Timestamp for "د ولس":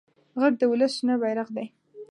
0.61-0.91